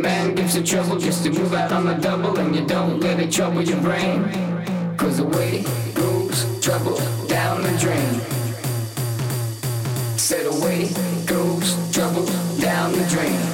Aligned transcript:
man 0.00 0.34
gives 0.34 0.56
you 0.56 0.62
trouble 0.62 0.98
just 0.98 1.24
to 1.24 1.30
move 1.30 1.52
out 1.52 1.72
on 1.72 1.84
the 1.84 1.94
double, 1.94 2.38
and 2.38 2.54
you 2.54 2.64
don't 2.64 3.00
let 3.00 3.20
it 3.20 3.30
trouble 3.30 3.62
your 3.62 3.80
brain. 3.80 4.24
Cause 4.96 5.18
away 5.20 5.64
goes 5.94 6.60
trouble 6.60 6.96
down 7.26 7.62
the 7.62 7.76
drain. 7.78 8.20
Said 10.16 10.46
away 10.46 10.88
goes 11.26 11.74
trouble 11.92 12.26
down 12.60 12.92
the 12.92 13.06
drain. 13.08 13.49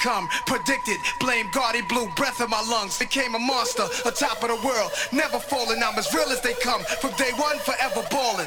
come. 0.00 0.28
Predicted, 0.46 0.98
blame 1.20 1.48
God, 1.52 1.74
he 1.74 1.82
blew 1.82 2.08
breath 2.16 2.40
in 2.40 2.50
my 2.50 2.62
lungs. 2.62 2.98
Became 2.98 3.34
a 3.34 3.38
monster, 3.38 3.84
atop 4.04 4.42
of 4.42 4.48
the 4.48 4.66
world. 4.66 4.90
Never 5.12 5.38
falling, 5.38 5.82
I'm 5.82 5.98
as 5.98 6.12
real 6.14 6.28
as 6.28 6.40
they 6.40 6.54
come. 6.54 6.82
From 6.82 7.12
day 7.16 7.30
one, 7.36 7.58
forever 7.58 8.02
balling. 8.10 8.46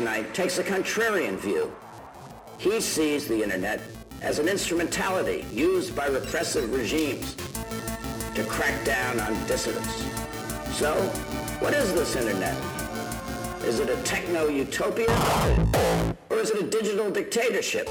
tonight 0.00 0.32
takes 0.32 0.56
a 0.56 0.64
contrarian 0.64 1.36
view. 1.36 1.70
He 2.56 2.80
sees 2.80 3.28
the 3.28 3.42
internet 3.42 3.82
as 4.22 4.38
an 4.38 4.48
instrumentality 4.48 5.44
used 5.52 5.94
by 5.94 6.06
repressive 6.06 6.72
regimes 6.72 7.34
to 8.34 8.42
crack 8.44 8.82
down 8.86 9.20
on 9.20 9.34
dissidents. 9.46 10.02
So, 10.74 10.94
what 11.60 11.74
is 11.74 11.92
this 11.92 12.16
internet? 12.16 12.56
Is 13.62 13.78
it 13.78 13.90
a 13.90 14.02
techno-utopia? 14.04 16.14
Or 16.30 16.38
is 16.38 16.50
it 16.50 16.62
a 16.62 16.66
digital 16.66 17.10
dictatorship? 17.10 17.86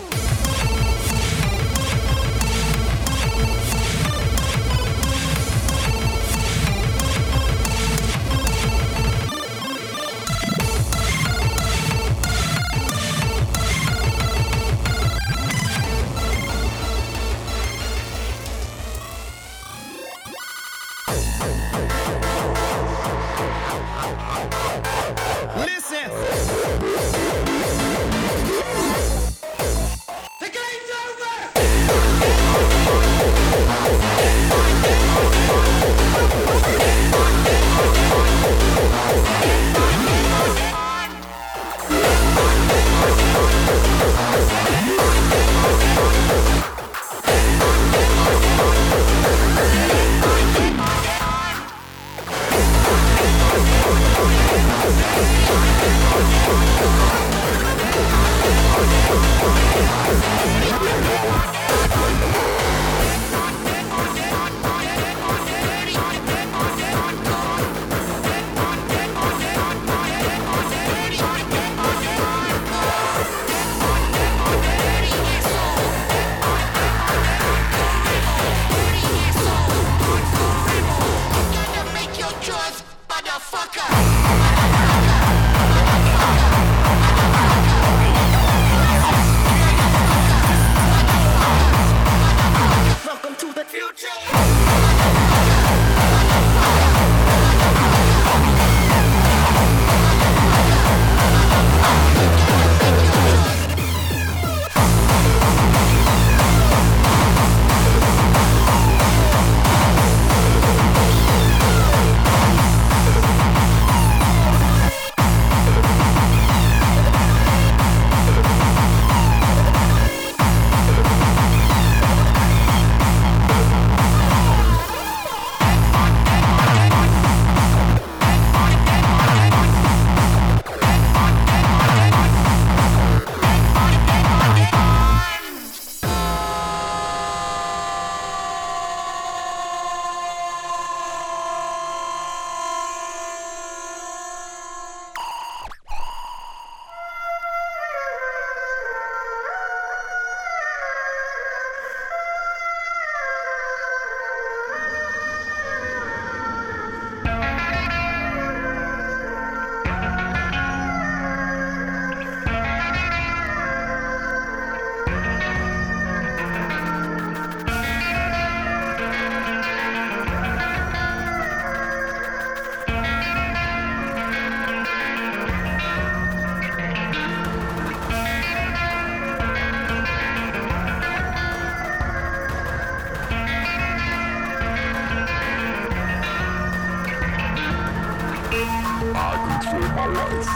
I 189.02 189.32
control 189.48 189.88
my 189.96 190.08
life. 190.08 190.50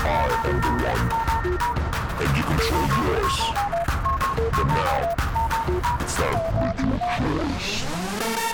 I 0.00 0.40
am 0.48 0.56
the 0.64 0.72
one. 0.88 1.04
And 2.20 2.30
you 2.34 2.42
control 2.44 2.86
yours. 3.04 3.36
But 4.56 4.66
now, 4.66 5.00
it's 6.00 6.14
time 6.16 6.38
to 6.76 6.86
make 6.86 7.04
your 7.20 7.48
choice. 7.58 8.53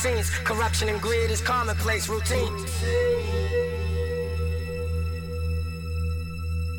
scenes. 0.00 0.30
Corruption 0.44 0.88
and 0.88 1.00
greed 1.00 1.30
is 1.30 1.40
commonplace 1.40 2.08
routine. 2.08 2.54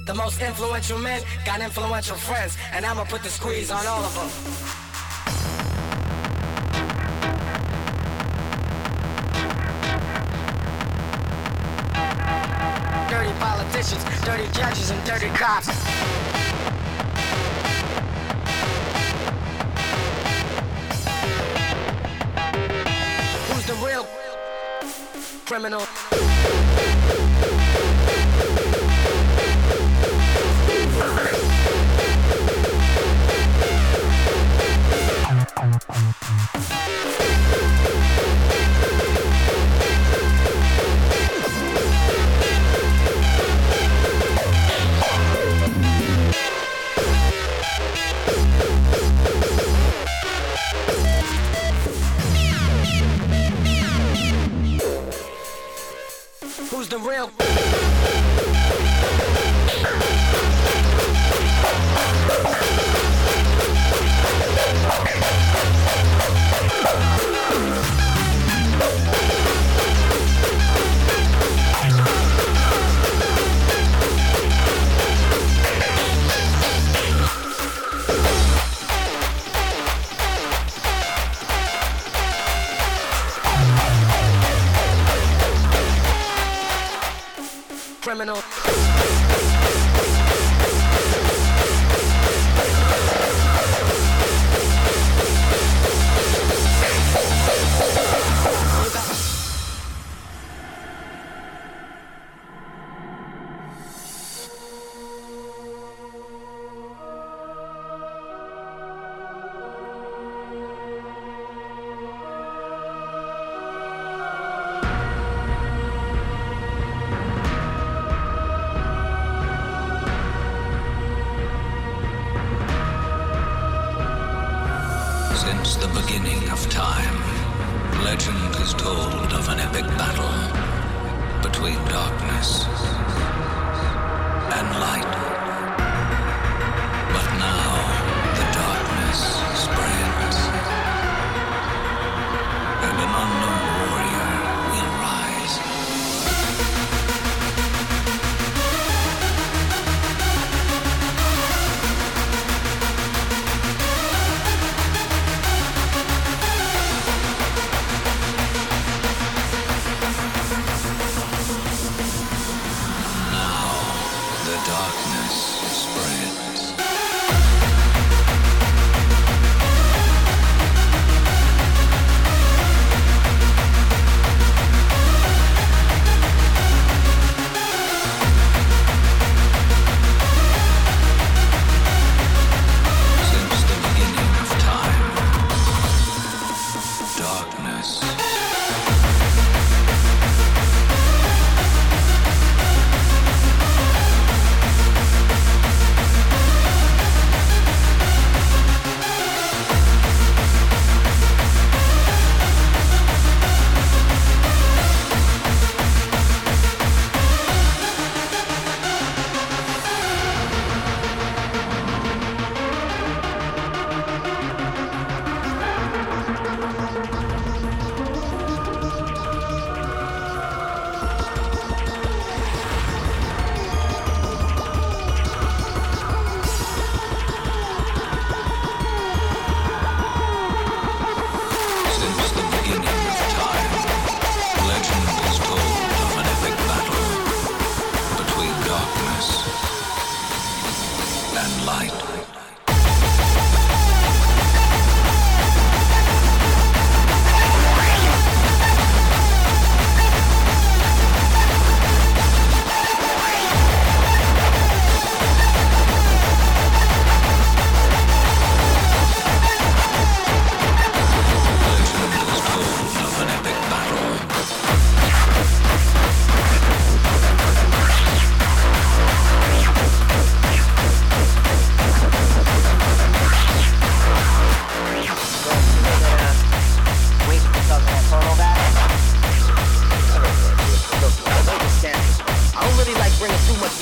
The 0.05 0.15
most 0.15 0.41
influential 0.41 0.97
men 0.97 1.21
got 1.45 1.61
influential 1.61 2.17
friends, 2.17 2.57
and 2.73 2.85
I'ma 2.85 3.03
put 3.05 3.21
the 3.21 3.29
squeeze 3.29 3.69
on 3.69 3.85
all 3.85 4.03
of 4.03 4.13
them. 4.15 4.40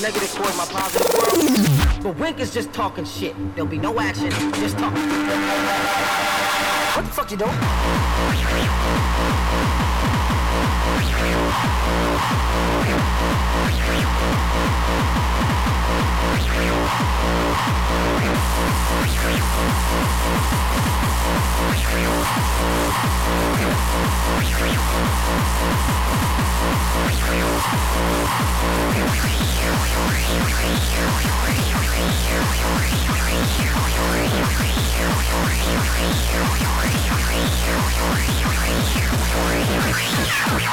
negative 0.02 0.34
towards 0.34 0.58
my 0.58 0.66
positive 0.66 1.08
world. 1.14 2.04
But 2.04 2.18
Wink 2.18 2.40
is 2.40 2.54
just 2.54 2.74
talking 2.74 3.06
shit. 3.06 3.36
There'll 3.56 3.70
be 3.70 3.78
no 3.78 4.00
action, 4.00 4.30
just 4.30 4.78
talking. 4.78 5.02
What 6.96 7.06
the 7.06 7.12
fuck 7.12 7.32
you 7.32 7.38
doing? 7.38 7.56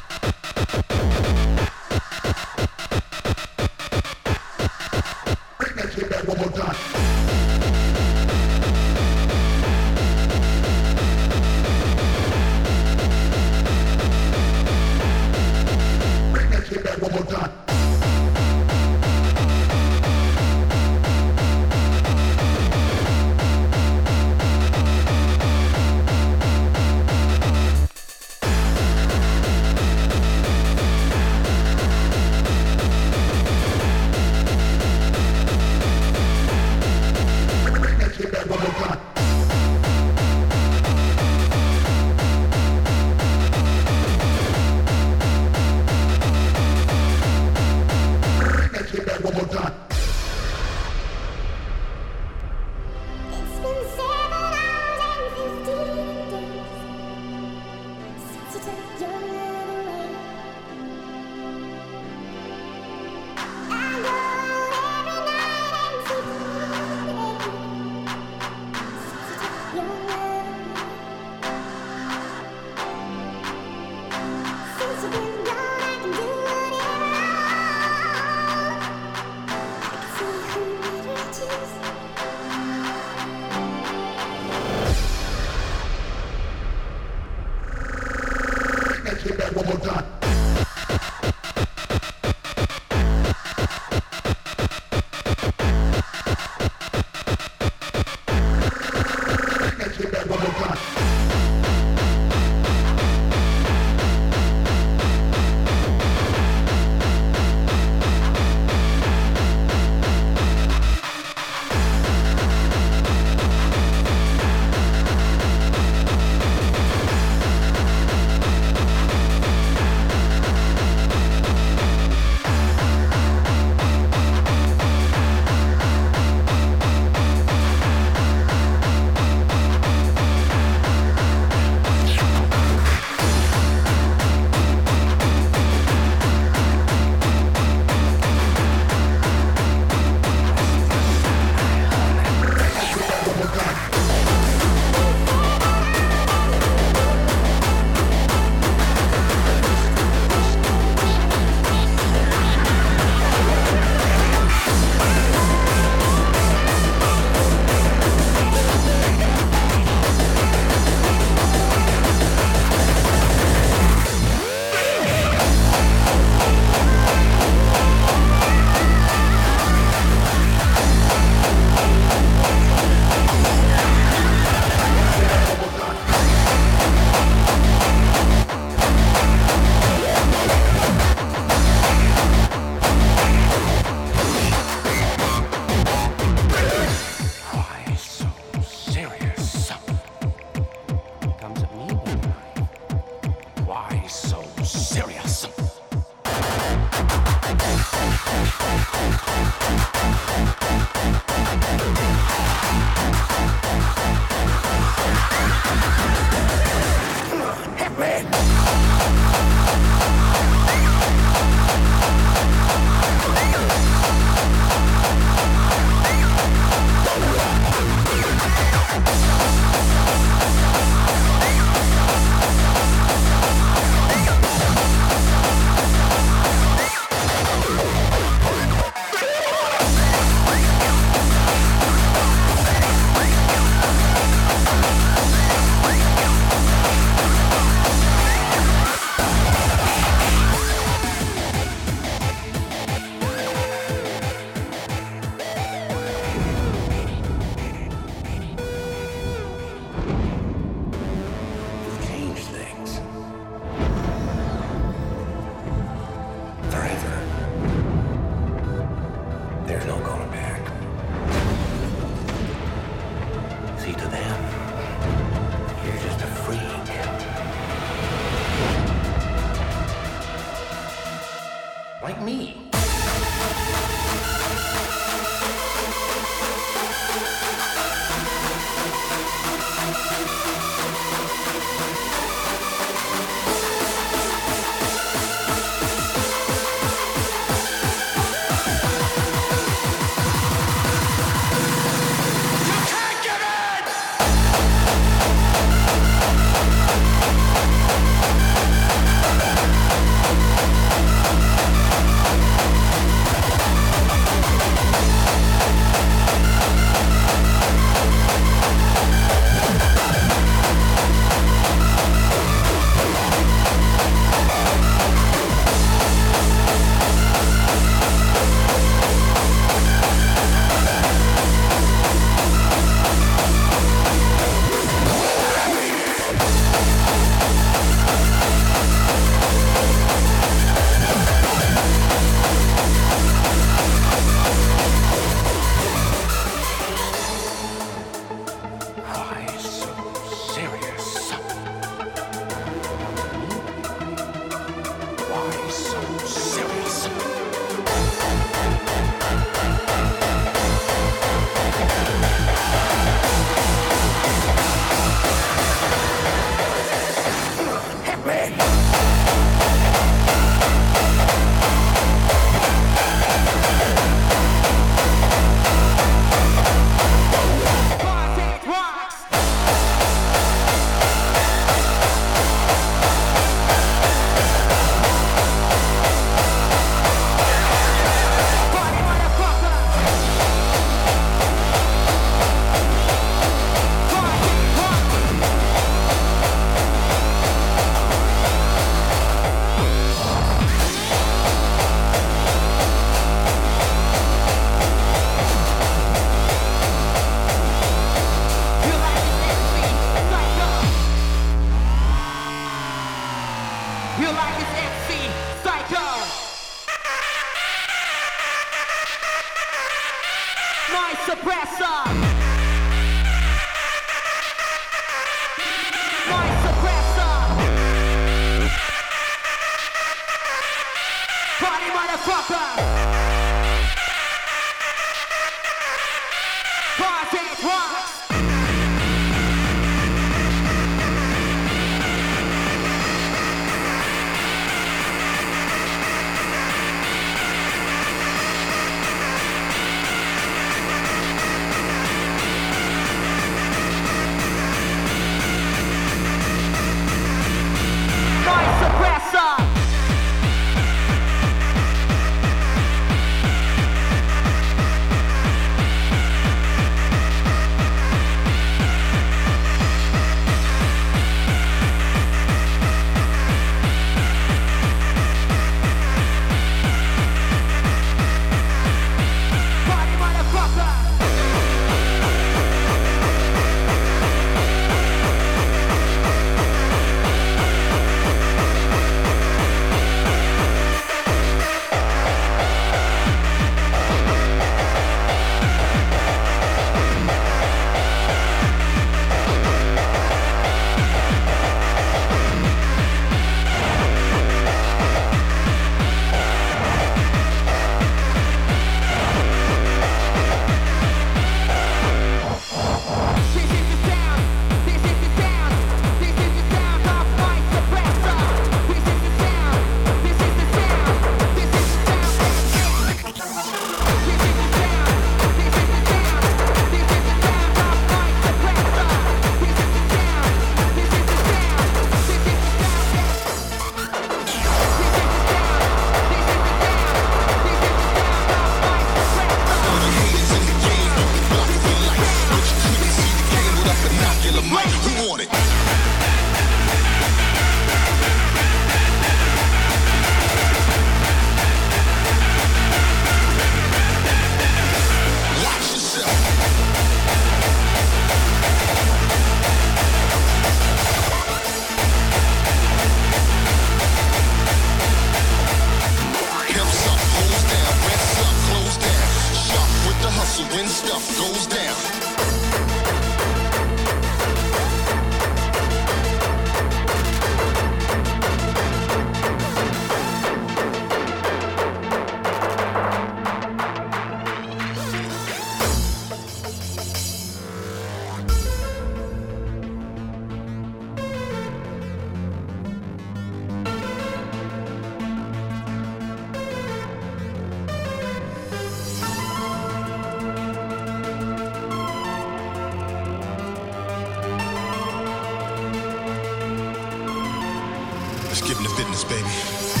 this, 599.11 599.23
baby. 599.25 600.00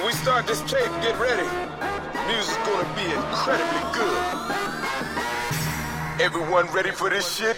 When 0.00 0.06
we 0.06 0.14
start 0.14 0.46
this 0.46 0.62
tape, 0.62 0.90
get 1.02 1.20
ready. 1.20 1.46
Music's 2.26 2.56
gonna 2.66 2.88
be 2.96 3.04
incredibly 3.04 3.82
good. 3.92 4.16
Everyone 6.18 6.66
ready 6.72 6.90
for 6.90 7.10
this 7.10 7.30
shit? 7.30 7.54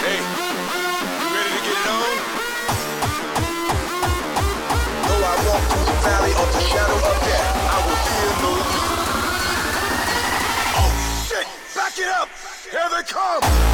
Hey, 0.00 0.20
ready 1.36 1.52
to 1.52 1.60
get 1.60 1.76
it 1.76 1.88
on? 1.92 2.16
Though 5.04 5.20
I 5.20 5.36
walk 5.44 5.62
through 5.68 5.84
the 5.84 5.96
valley 6.00 6.32
of 6.32 6.48
the 6.50 6.60
shadow 6.64 6.96
of 6.96 7.16
death, 7.28 7.52
I 7.60 7.78
will 7.84 8.00
fear 8.08 8.32
no 8.40 8.52
evil. 8.72 9.04
Oh 10.80 10.90
shit, 11.28 11.46
back 11.76 11.98
it 11.98 12.08
up! 12.08 12.30
Here 12.70 12.88
they 12.90 13.04
come! 13.04 13.65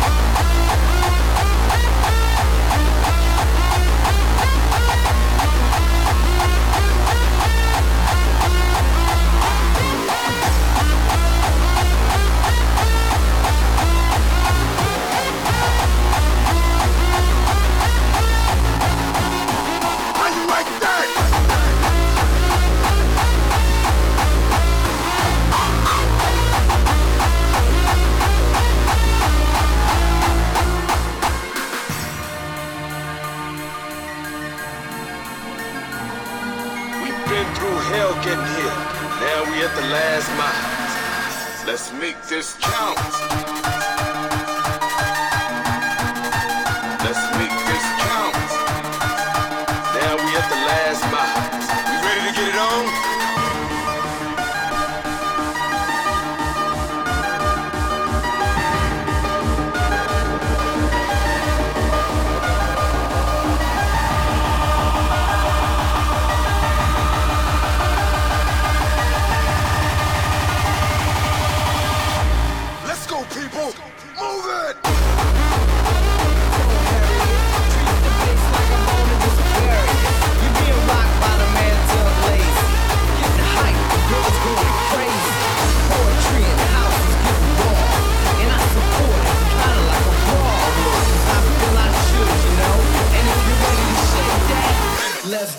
last 39.93 40.29
mile. 40.39 41.67
Let's 41.67 41.93
make 41.93 42.17
this 42.27 42.57
count. 42.61 43.52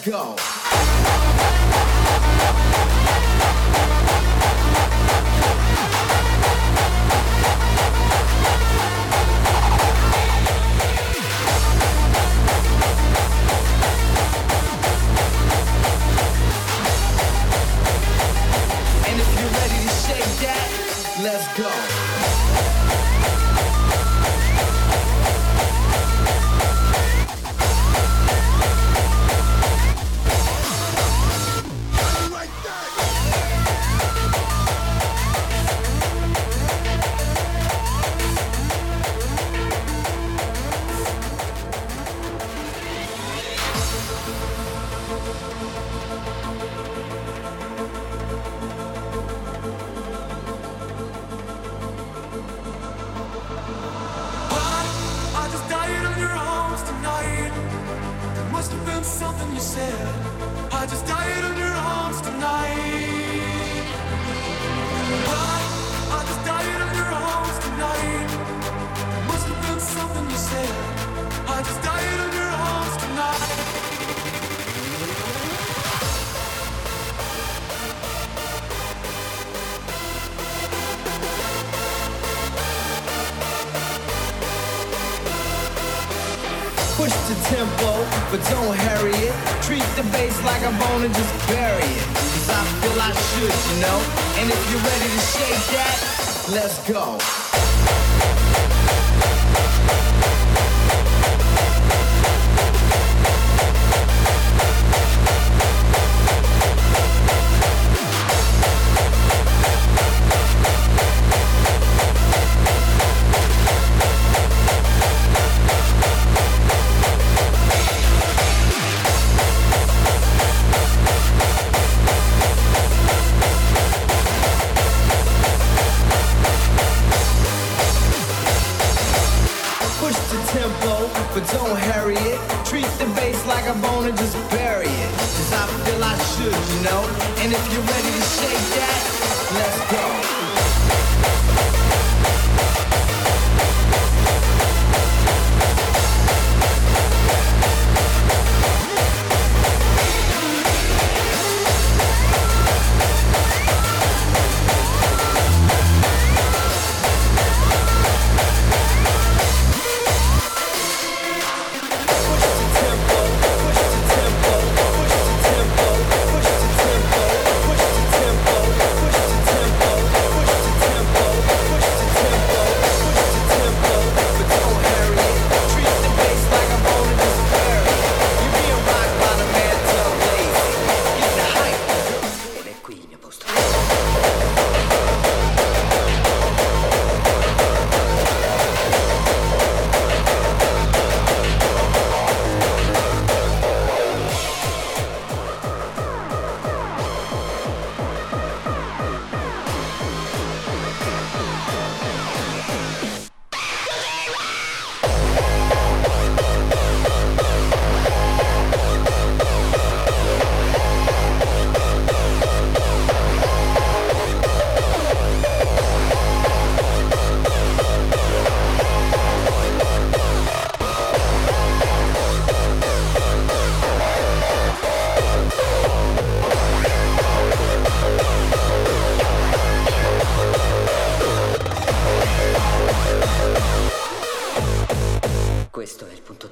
Go. 0.05 0.35
And 19.05 19.21
if 19.21 19.39
you're 19.39 19.49
ready 19.49 19.79
to 19.83 19.93
shake 19.93 20.33
that, 20.41 21.19
let's 21.23 21.47
go. 21.57 22.12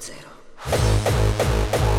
zero. 0.02 1.91